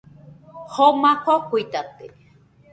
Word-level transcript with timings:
Joma 0.73 1.11
kokuitate 1.25 2.05